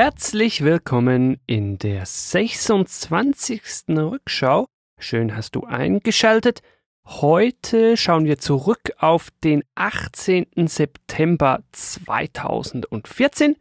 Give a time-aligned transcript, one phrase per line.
[0.00, 3.88] Herzlich willkommen in der 26.
[3.88, 4.68] Rückschau.
[4.96, 6.62] Schön hast du eingeschaltet.
[7.04, 10.46] Heute schauen wir zurück auf den 18.
[10.68, 13.56] September 2014.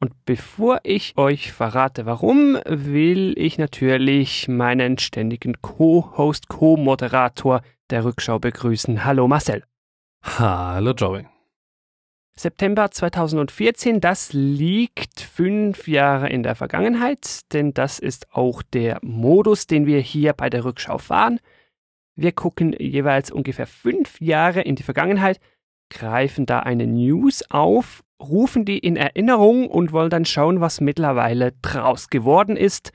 [0.00, 8.38] Und bevor ich euch verrate, warum, will ich natürlich meinen ständigen Co-Host, Co-Moderator der Rückschau
[8.38, 9.06] begrüßen.
[9.06, 9.64] Hallo Marcel.
[10.22, 11.29] Hallo Joey.
[12.36, 19.66] September 2014, das liegt fünf Jahre in der Vergangenheit, denn das ist auch der Modus,
[19.66, 21.38] den wir hier bei der Rückschau fahren.
[22.16, 25.38] Wir gucken jeweils ungefähr fünf Jahre in die Vergangenheit,
[25.90, 31.52] greifen da eine News auf, rufen die in Erinnerung und wollen dann schauen, was mittlerweile
[31.62, 32.92] draus geworden ist.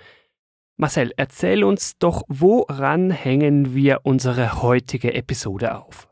[0.78, 6.08] Marcel, erzähl uns doch, woran hängen wir unsere heutige Episode auf?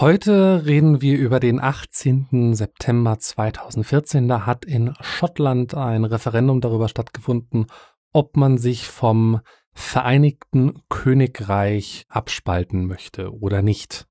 [0.00, 2.52] Heute reden wir über den 18.
[2.54, 4.26] September 2014.
[4.26, 7.66] Da hat in Schottland ein Referendum darüber stattgefunden,
[8.12, 9.40] ob man sich vom
[9.72, 14.08] Vereinigten Königreich abspalten möchte oder nicht.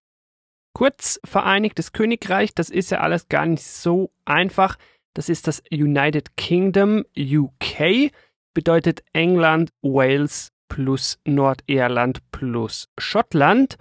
[0.73, 4.77] Kurz Vereinigtes Königreich, das ist ja alles gar nicht so einfach.
[5.13, 8.09] Das ist das United Kingdom UK,
[8.53, 13.77] bedeutet England, Wales plus Nordirland plus Schottland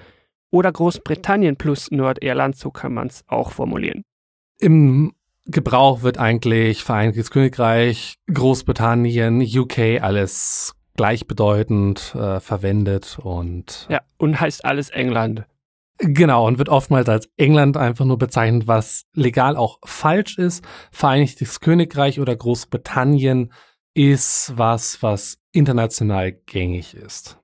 [0.53, 4.05] oder Großbritannien plus Nordirland, so kann man es auch formulieren.
[4.61, 5.12] Im
[5.47, 14.64] Gebrauch wird eigentlich Vereinigtes Königreich, Großbritannien, UK alles gleichbedeutend äh, verwendet und ja und heißt
[14.64, 15.47] alles England.
[15.98, 20.64] Genau, und wird oftmals als England einfach nur bezeichnet, was legal auch falsch ist.
[20.91, 23.53] Vereinigtes Königreich oder Großbritannien
[23.94, 27.41] ist was, was international gängig ist.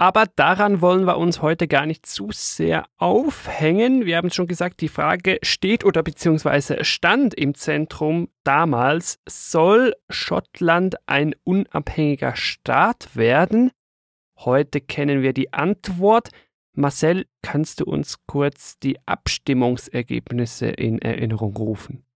[0.00, 4.06] Aber daran wollen wir uns heute gar nicht zu sehr aufhängen.
[4.06, 10.96] Wir haben schon gesagt, die Frage steht oder beziehungsweise stand im Zentrum damals, soll Schottland
[11.04, 13.72] ein unabhängiger Staat werden?
[14.38, 16.30] Heute kennen wir die Antwort.
[16.72, 22.06] Marcel, kannst du uns kurz die Abstimmungsergebnisse in Erinnerung rufen?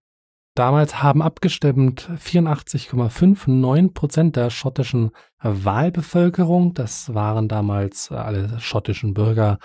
[0.55, 5.11] Damals haben abgestimmt 84,59 Prozent der schottischen
[5.41, 6.73] Wahlbevölkerung.
[6.73, 9.59] Das waren damals alle schottischen Bürger,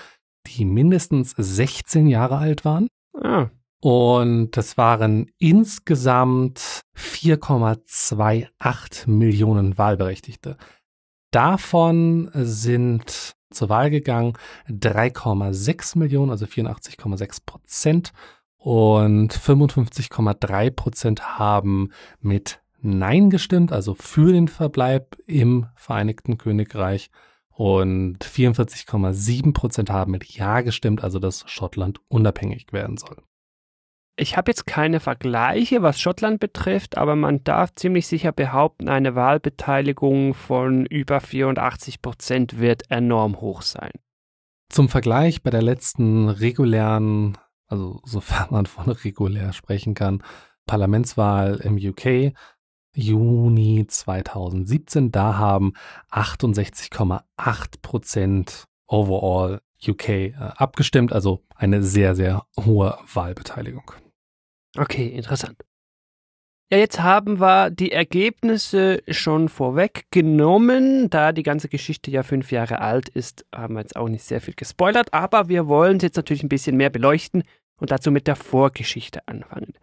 [0.48, 2.88] die mindestens 16 Jahre alt waren.
[3.14, 3.50] Ah.
[3.80, 10.56] Und das waren insgesamt 4,28 Millionen Wahlberechtigte.
[11.30, 14.32] Davon sind zur Wahl gegangen
[14.68, 18.12] 3,6 Millionen, also 84,6 Prozent
[18.60, 21.90] und 55,3 Prozent haben
[22.20, 27.10] mit Nein gestimmt, also für den Verbleib im Vereinigten Königreich.
[27.48, 33.16] Und 44,7 Prozent haben mit Ja gestimmt, also dass Schottland unabhängig werden soll.
[34.16, 39.14] Ich habe jetzt keine Vergleiche, was Schottland betrifft, aber man darf ziemlich sicher behaupten, eine
[39.14, 43.92] Wahlbeteiligung von über 84 Prozent wird enorm hoch sein.
[44.68, 47.38] Zum Vergleich bei der letzten regulären
[47.70, 50.22] also sofern man von regulär sprechen kann,
[50.66, 52.34] Parlamentswahl im UK,
[52.94, 55.10] Juni 2017.
[55.12, 55.72] Da haben
[56.10, 57.22] 68,8
[57.82, 63.92] Prozent overall UK äh, abgestimmt, also eine sehr, sehr hohe Wahlbeteiligung.
[64.76, 65.56] Okay, interessant.
[66.72, 71.10] Ja, jetzt haben wir die Ergebnisse schon vorweggenommen.
[71.10, 74.40] Da die ganze Geschichte ja fünf Jahre alt ist, haben wir jetzt auch nicht sehr
[74.40, 77.42] viel gespoilert, aber wir wollen es jetzt natürlich ein bisschen mehr beleuchten
[77.80, 79.74] und dazu mit der Vorgeschichte anfangen.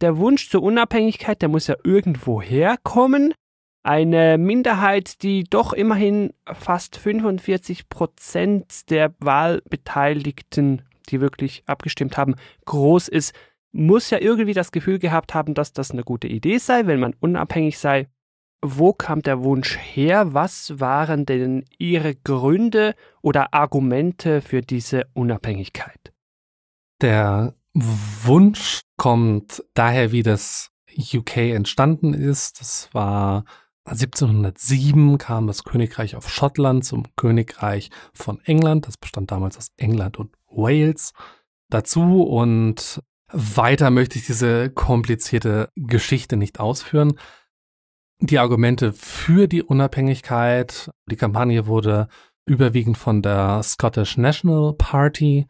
[0.00, 3.34] Der Wunsch zur Unabhängigkeit, der muss ja irgendwo herkommen.
[3.82, 12.34] Eine Minderheit, die doch immerhin fast 45 Prozent der Wahlbeteiligten, die wirklich abgestimmt haben,
[12.66, 13.34] groß ist,
[13.72, 17.14] muss ja irgendwie das Gefühl gehabt haben, dass das eine gute Idee sei, wenn man
[17.20, 18.08] unabhängig sei.
[18.60, 20.34] Wo kam der Wunsch her?
[20.34, 26.12] Was waren denn Ihre Gründe oder Argumente für diese Unabhängigkeit?
[27.00, 32.60] Der Wunsch kommt daher, wie das UK entstanden ist.
[32.60, 33.44] Das war
[33.84, 38.86] 1707 kam das Königreich auf Schottland zum Königreich von England.
[38.86, 41.12] Das bestand damals aus England und Wales
[41.70, 47.18] dazu und weiter möchte ich diese komplizierte Geschichte nicht ausführen.
[48.20, 52.08] Die Argumente für die Unabhängigkeit, die Kampagne wurde
[52.46, 55.46] überwiegend von der Scottish National Party,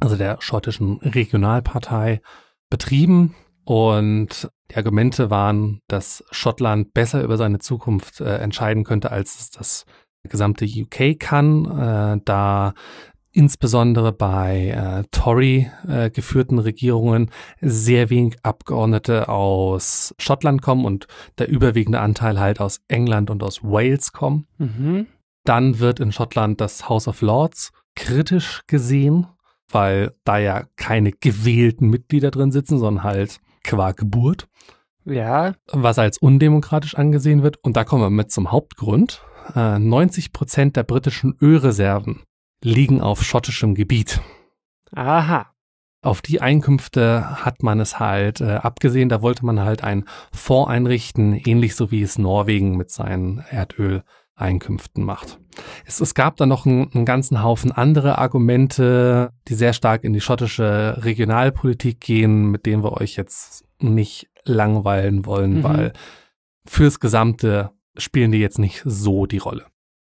[0.00, 2.20] also der schottischen Regionalpartei,
[2.70, 3.34] betrieben.
[3.64, 9.50] Und die Argumente waren, dass Schottland besser über seine Zukunft äh, entscheiden könnte, als es
[9.50, 9.84] das
[10.28, 12.74] gesamte UK kann, äh, da
[13.36, 21.06] insbesondere bei äh, Tory äh, geführten Regierungen sehr wenig Abgeordnete aus Schottland kommen und
[21.36, 24.46] der überwiegende Anteil halt aus England und aus Wales kommen.
[24.56, 25.06] Mhm.
[25.44, 29.26] Dann wird in Schottland das House of Lords kritisch gesehen,
[29.70, 34.48] weil da ja keine gewählten Mitglieder drin sitzen, sondern halt qua Geburt.
[35.04, 35.54] Ja.
[35.72, 37.58] Was als undemokratisch angesehen wird.
[37.62, 39.22] Und da kommen wir mit zum Hauptgrund.
[39.54, 42.22] Äh, 90 Prozent der britischen Ölreserven
[42.62, 44.20] liegen auf schottischem Gebiet.
[44.92, 45.52] Aha.
[46.02, 49.08] Auf die Einkünfte hat man es halt äh, abgesehen.
[49.08, 53.44] Da wollte man halt einen Fonds einrichten, ähnlich so wie es Norwegen mit seinen
[54.36, 55.38] Erdöleinkünften macht.
[55.86, 60.12] Es, es gab da noch einen, einen ganzen Haufen andere Argumente, die sehr stark in
[60.12, 65.64] die schottische Regionalpolitik gehen, mit denen wir euch jetzt nicht langweilen wollen, Mhm.
[65.64, 65.92] weil
[66.66, 69.66] fürs Gesamte spielen die jetzt nicht so die Rolle.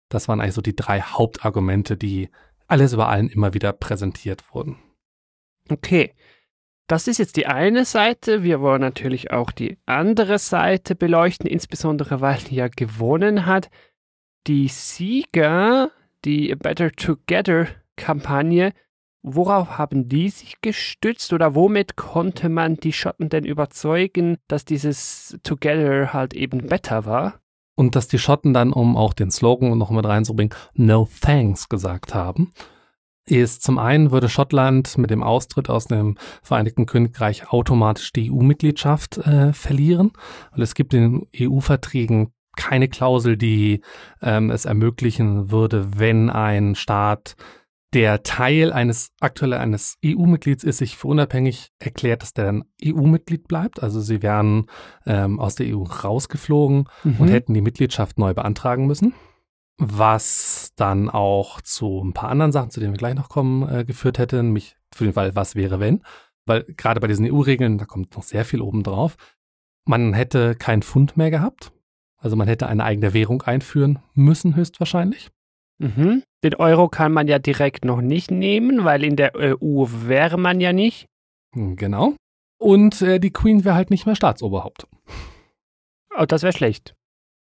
[0.10, 2.30] Das waren eigentlich so die drei Hauptargumente, die
[2.68, 4.78] alles über allen immer wieder präsentiert wurden.
[5.70, 6.14] Okay.
[6.90, 8.44] Das ist jetzt die eine Seite.
[8.44, 13.70] Wir wollen natürlich auch die andere Seite beleuchten, insbesondere weil die ja gewonnen hat.
[14.48, 15.92] Die Sieger,
[16.24, 17.68] die Better Together
[17.98, 18.72] Kampagne,
[19.22, 25.38] worauf haben die sich gestützt oder womit konnte man die Schotten denn überzeugen, dass dieses
[25.44, 27.42] Together halt eben better war?
[27.76, 32.16] Und dass die Schotten dann, um auch den Slogan noch mit reinzubringen, No Thanks gesagt
[32.16, 32.54] haben,
[33.26, 39.18] ist zum einen würde Schottland mit dem Austritt aus dem Vereinigten Königreich automatisch die EU-Mitgliedschaft
[39.18, 40.14] äh, verlieren.
[40.56, 43.82] Und es gibt in den EU-Verträgen keine Klausel, die
[44.22, 47.36] ähm, es ermöglichen würde, wenn ein Staat,
[47.94, 53.48] der Teil eines aktuell eines EU-Mitglieds ist, sich für unabhängig erklärt, dass der dann EU-Mitglied
[53.48, 53.82] bleibt.
[53.82, 54.66] Also sie wären
[55.06, 57.28] ähm, aus der EU rausgeflogen und Mhm.
[57.30, 59.14] hätten die Mitgliedschaft neu beantragen müssen.
[59.80, 63.86] Was dann auch zu ein paar anderen Sachen, zu denen wir gleich noch kommen, äh,
[63.86, 66.02] geführt hätte, nämlich für den Fall, was wäre, wenn.
[66.46, 69.16] Weil gerade bei diesen EU-Regeln, da kommt noch sehr viel oben drauf.
[69.86, 71.72] Man hätte kein Pfund mehr gehabt.
[72.20, 75.30] Also man hätte eine eigene Währung einführen müssen, höchstwahrscheinlich.
[75.80, 76.24] Mhm.
[76.44, 80.60] Den Euro kann man ja direkt noch nicht nehmen, weil in der EU wäre man
[80.60, 81.08] ja nicht.
[81.54, 82.16] Hm, Genau.
[82.60, 84.88] Und äh, die Queen wäre halt nicht mehr Staatsoberhaupt.
[86.18, 86.96] Oh, das wäre schlecht.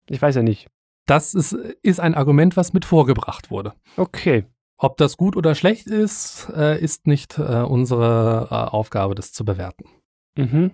[0.09, 0.68] Ich weiß ja nicht.
[1.07, 3.74] Das ist, ist ein Argument, was mit vorgebracht wurde.
[3.95, 4.45] Okay.
[4.77, 9.44] Ob das gut oder schlecht ist, äh, ist nicht äh, unsere äh, Aufgabe, das zu
[9.44, 9.85] bewerten.
[10.38, 10.71] Mhm.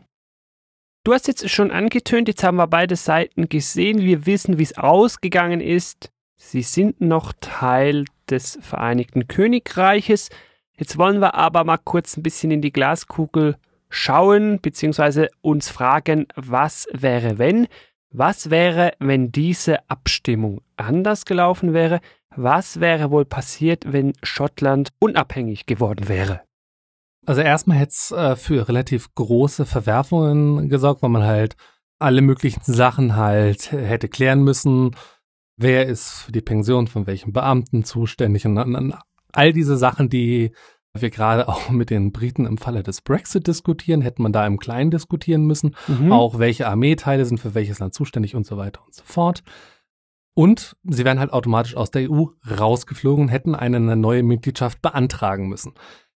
[1.06, 4.00] Du hast jetzt schon angetönt, jetzt haben wir beide Seiten gesehen.
[4.00, 6.10] Wir wissen, wie es ausgegangen ist.
[6.38, 10.30] Sie sind noch Teil des Vereinigten Königreiches.
[10.78, 13.58] Jetzt wollen wir aber mal kurz ein bisschen in die Glaskugel
[13.90, 17.68] schauen, beziehungsweise uns fragen, was wäre, wenn?
[18.10, 22.00] Was wäre, wenn diese Abstimmung anders gelaufen wäre?
[22.34, 26.44] Was wäre wohl passiert, wenn Schottland unabhängig geworden wäre?
[27.26, 31.56] Also erstmal hätte es äh, für relativ große Verwerfungen gesorgt, weil man halt
[32.00, 34.92] alle möglichen Sachen halt hätte klären müssen.
[35.56, 38.96] Wer ist für die Pension von welchem Beamten zuständig und, und, und
[39.32, 40.52] all diese Sachen, die
[40.94, 44.60] wir gerade auch mit den Briten im Falle des Brexit diskutieren, hätte man da im
[44.60, 45.76] Kleinen diskutieren müssen.
[45.88, 46.12] Mhm.
[46.12, 49.44] auch welche Armeeteile sind für welches Land zuständig und so weiter und so fort.
[50.36, 55.48] Und sie wären halt automatisch aus der EU rausgeflogen und hätten eine neue Mitgliedschaft beantragen
[55.48, 55.74] müssen.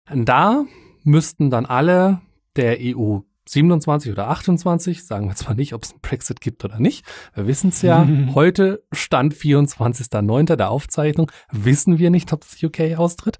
[0.09, 0.65] Und da
[1.07, 2.21] müssten dann alle
[2.55, 6.79] der EU 27 oder 28, sagen wir zwar nicht, ob es einen Brexit gibt oder
[6.79, 10.55] nicht, wir wissen es ja, heute Stand 24.09.
[10.57, 13.37] der Aufzeichnung, wissen wir nicht, ob das UK austritt.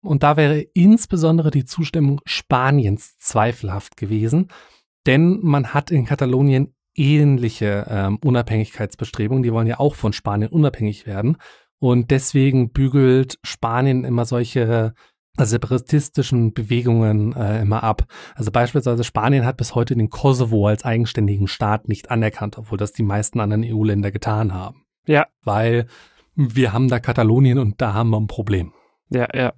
[0.00, 4.48] Und da wäre insbesondere die Zustimmung Spaniens zweifelhaft gewesen,
[5.06, 9.42] denn man hat in Katalonien ähnliche ähm, Unabhängigkeitsbestrebungen.
[9.42, 11.38] Die wollen ja auch von Spanien unabhängig werden.
[11.78, 14.94] Und deswegen bügelt Spanien immer solche
[15.38, 18.04] separatistischen Bewegungen äh, immer ab.
[18.34, 22.92] Also beispielsweise Spanien hat bis heute den Kosovo als eigenständigen Staat nicht anerkannt, obwohl das
[22.92, 24.84] die meisten anderen EU-Länder getan haben.
[25.06, 25.26] Ja.
[25.42, 25.86] Weil
[26.34, 28.72] wir haben da Katalonien und da haben wir ein Problem.
[29.08, 29.52] Ja, ja.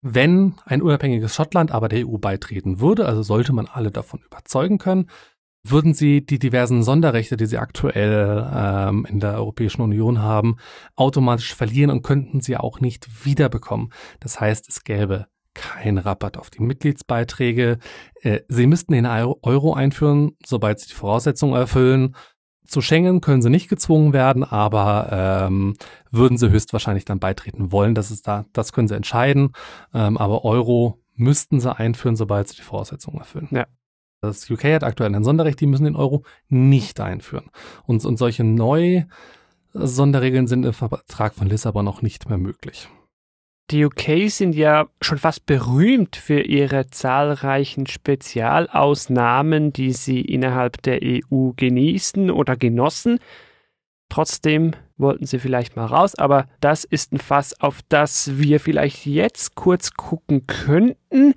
[0.00, 4.76] Wenn ein unabhängiges Schottland aber der EU beitreten würde, also sollte man alle davon überzeugen
[4.76, 5.08] können,
[5.66, 10.56] würden sie die diversen Sonderrechte, die sie aktuell ähm, in der Europäischen Union haben,
[10.94, 13.90] automatisch verlieren und könnten sie auch nicht wiederbekommen.
[14.20, 17.78] Das heißt, es gäbe kein Rabatt auf die Mitgliedsbeiträge.
[18.22, 22.14] Äh, sie müssten den Euro einführen, sobald sie die Voraussetzungen erfüllen.
[22.66, 25.74] Zu Schengen können sie nicht gezwungen werden, aber ähm,
[26.10, 27.94] würden sie höchstwahrscheinlich dann beitreten wollen.
[27.94, 29.52] Das ist da, das können sie entscheiden.
[29.92, 33.48] Ähm, aber Euro müssten sie einführen, sobald sie die Voraussetzungen erfüllen.
[33.50, 33.66] Ja.
[34.26, 37.50] Das UK hat aktuell ein Sonderrecht, die müssen den Euro nicht einführen.
[37.86, 39.04] Und, und solche neu
[39.72, 42.88] Sonderregeln sind im Vertrag von Lissabon noch nicht mehr möglich.
[43.70, 51.00] Die UK sind ja schon fast berühmt für ihre zahlreichen Spezialausnahmen, die sie innerhalb der
[51.02, 53.18] EU genießen oder genossen.
[54.10, 59.06] Trotzdem wollten sie vielleicht mal raus, aber das ist ein Fass, auf das wir vielleicht
[59.06, 61.34] jetzt kurz gucken könnten.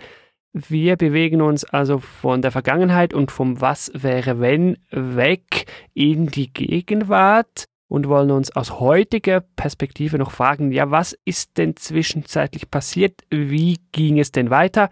[0.53, 6.51] Wir bewegen uns also von der Vergangenheit und vom Was wäre wenn weg in die
[6.51, 13.21] Gegenwart und wollen uns aus heutiger Perspektive noch fragen, ja, was ist denn zwischenzeitlich passiert?
[13.29, 14.89] Wie ging es denn weiter?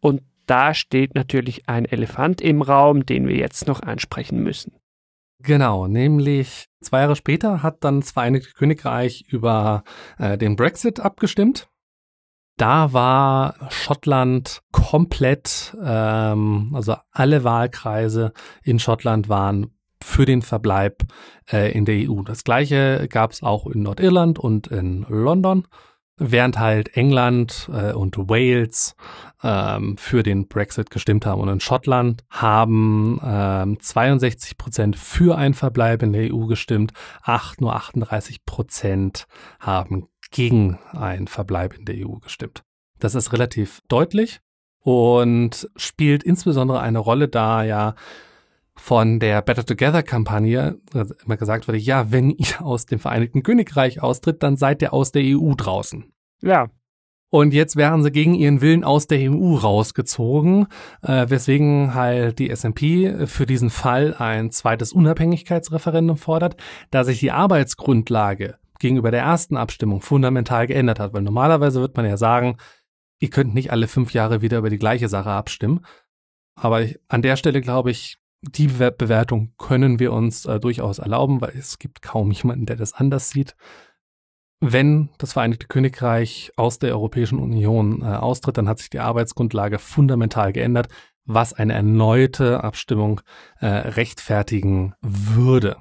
[0.00, 4.72] Und da steht natürlich ein Elefant im Raum, den wir jetzt noch ansprechen müssen.
[5.42, 9.84] Genau, nämlich zwei Jahre später hat dann das Vereinigte Königreich über
[10.18, 11.69] äh, den Brexit abgestimmt.
[12.60, 19.70] Da war Schottland komplett, ähm, also alle Wahlkreise in Schottland waren
[20.02, 21.04] für den Verbleib
[21.50, 22.20] äh, in der EU.
[22.20, 25.66] Das gleiche gab es auch in Nordirland und in London
[26.20, 28.94] während halt England äh, und Wales
[29.42, 31.40] ähm, für den Brexit gestimmt haben.
[31.40, 37.62] Und in Schottland haben ähm, 62 Prozent für ein Verbleib in der EU gestimmt, acht,
[37.62, 39.26] nur 38 Prozent
[39.60, 42.62] haben gegen ein Verbleib in der EU gestimmt.
[42.98, 44.40] Das ist relativ deutlich
[44.82, 47.94] und spielt insbesondere eine Rolle, da ja
[48.74, 50.78] von der Better Together Kampagne
[51.24, 55.12] immer gesagt wurde, ja, wenn ihr aus dem Vereinigten Königreich austritt, dann seid ihr aus
[55.12, 56.12] der EU draußen.
[56.42, 56.68] Ja.
[57.32, 60.66] Und jetzt wären sie gegen ihren Willen aus der EU rausgezogen,
[61.02, 66.56] äh, weswegen halt die SMP für diesen Fall ein zweites Unabhängigkeitsreferendum fordert,
[66.90, 71.12] da sich die Arbeitsgrundlage gegenüber der ersten Abstimmung fundamental geändert hat.
[71.12, 72.56] Weil normalerweise wird man ja sagen,
[73.20, 75.84] ihr könnt nicht alle fünf Jahre wieder über die gleiche Sache abstimmen.
[76.56, 81.40] Aber ich, an der Stelle glaube ich, die Bewertung können wir uns äh, durchaus erlauben,
[81.40, 83.54] weil es gibt kaum jemanden, der das anders sieht.
[84.60, 89.78] Wenn das Vereinigte Königreich aus der Europäischen Union äh, austritt, dann hat sich die Arbeitsgrundlage
[89.78, 90.88] fundamental geändert,
[91.24, 93.20] was eine erneute Abstimmung
[93.60, 95.76] äh, rechtfertigen würde.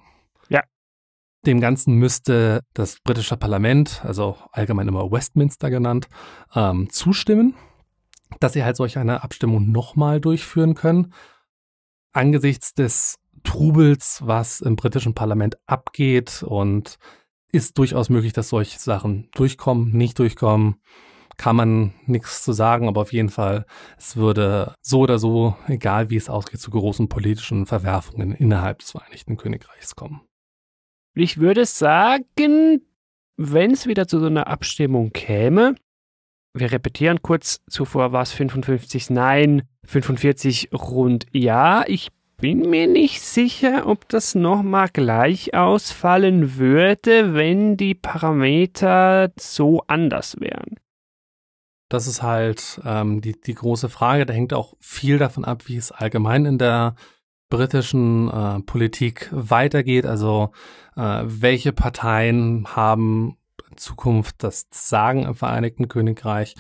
[1.46, 6.08] Dem Ganzen müsste das britische Parlament, also allgemein immer Westminster genannt,
[6.54, 7.56] ähm, zustimmen,
[8.40, 11.14] dass sie halt solch eine Abstimmung nochmal durchführen können
[12.14, 16.98] angesichts des Trubels, was im britischen Parlament abgeht und
[17.52, 20.76] ist durchaus möglich, dass solche Sachen durchkommen, nicht durchkommen,
[21.38, 23.66] kann man nichts zu sagen, aber auf jeden Fall,
[23.98, 28.92] es würde so oder so, egal wie es ausgeht, zu großen politischen Verwerfungen innerhalb des
[28.92, 30.22] Vereinigten Königreichs kommen.
[31.16, 32.82] Ich würde sagen,
[33.38, 35.76] wenn es wieder zu so einer Abstimmung käme,
[36.54, 41.84] wir repetieren kurz, zuvor war es 55 Nein, 45 rund Ja.
[41.88, 49.84] Ich bin mir nicht sicher, ob das nochmal gleich ausfallen würde, wenn die Parameter so
[49.88, 50.80] anders wären.
[51.90, 54.26] Das ist halt ähm, die, die große Frage.
[54.26, 56.96] Da hängt auch viel davon ab, wie es allgemein in der
[57.50, 60.06] britischen äh, Politik weitergeht.
[60.06, 60.52] Also
[60.96, 63.38] äh, welche Parteien haben
[63.76, 66.56] Zukunft das Sagen im Vereinigten Königreich,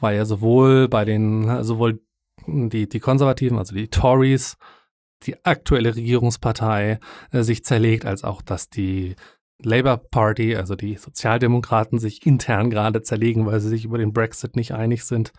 [0.00, 2.00] weil ja sowohl bei den, sowohl
[2.46, 4.56] die, die Konservativen, also die Tories,
[5.22, 6.98] die aktuelle Regierungspartei
[7.32, 9.16] äh, sich zerlegt, als auch, dass die
[9.62, 14.56] Labour Party, also die Sozialdemokraten, sich intern gerade zerlegen, weil sie sich über den Brexit
[14.56, 15.32] nicht einig sind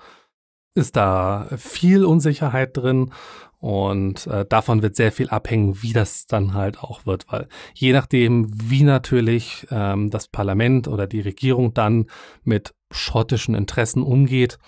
[0.75, 3.11] ist da viel Unsicherheit drin
[3.59, 7.93] und äh, davon wird sehr viel abhängen, wie das dann halt auch wird, weil je
[7.93, 12.05] nachdem, wie natürlich ähm, das Parlament oder die Regierung dann
[12.43, 14.59] mit schottischen Interessen umgeht,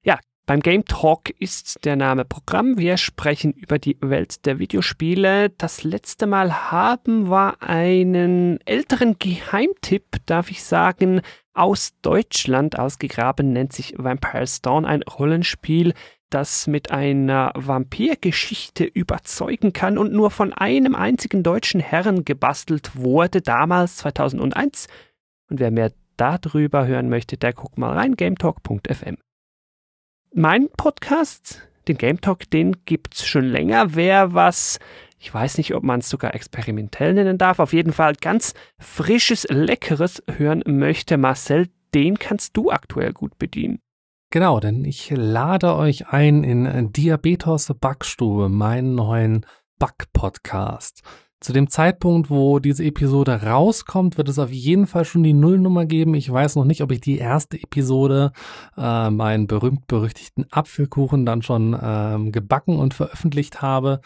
[0.05, 2.77] Ja, beim Game Talk ist der Name Programm.
[2.77, 5.49] Wir sprechen über die Welt der Videospiele.
[5.49, 11.23] Das letzte Mal haben wir einen älteren Geheimtipp, darf ich sagen,
[11.55, 15.95] aus Deutschland ausgegraben, nennt sich Vampire's Dawn, ein Rollenspiel,
[16.31, 23.43] das mit einer Vampirgeschichte überzeugen kann und nur von einem einzigen deutschen Herren gebastelt wurde,
[23.43, 24.89] damals 2001.
[25.49, 29.17] Und wer mehr darüber hören möchte, der guckt mal rein, gametalk.fm.
[30.35, 33.95] Mein Podcast, den Game Talk, den gibt's schon länger.
[33.95, 34.79] Wer was,
[35.19, 39.47] ich weiß nicht, ob man es sogar experimentell nennen darf, auf jeden Fall ganz frisches,
[39.49, 43.79] leckeres hören möchte, Marcel, den kannst du aktuell gut bedienen.
[44.31, 49.47] Genau, denn ich lade euch ein in Diabetes Backstube, meinen neuen
[49.79, 51.03] Back-Podcast.
[51.39, 55.85] Zu dem Zeitpunkt, wo diese Episode rauskommt, wird es auf jeden Fall schon die Nullnummer
[55.85, 56.15] geben.
[56.15, 58.33] Ich weiß noch nicht, ob ich die erste Episode,
[58.77, 64.01] äh, meinen berühmt-berüchtigten Apfelkuchen, dann schon ähm, gebacken und veröffentlicht habe.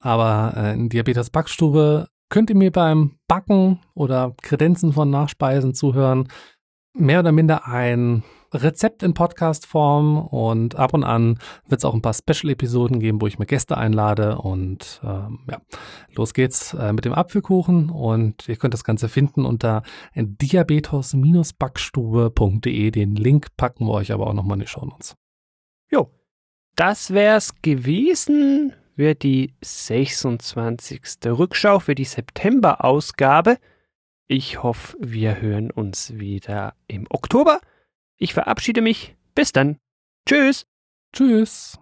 [0.00, 6.28] Aber äh, in Diabetes Backstube könnt ihr mir beim Backen oder Kredenzen von Nachspeisen zuhören.
[6.92, 12.02] Mehr oder minder ein Rezept in Podcast-Form und ab und an wird es auch ein
[12.02, 15.60] paar Special-Episoden geben, wo ich mir Gäste einlade und ähm, ja,
[16.14, 19.82] los geht's äh, mit dem Apfelkuchen und ihr könnt das Ganze finden unter
[20.14, 22.90] diabetes-backstube.de.
[22.90, 25.14] Den Link packen wir euch aber auch nochmal in die Show Notes.
[25.90, 26.10] Jo,
[26.76, 31.00] das wär's gewesen für die 26.
[31.26, 33.58] Rückschau für die September-Ausgabe.
[34.26, 37.60] Ich hoffe, wir hören uns wieder im Oktober.
[38.18, 39.16] Ich verabschiede mich.
[39.34, 39.78] Bis dann.
[40.26, 40.66] Tschüss.
[41.12, 41.78] Tschüss.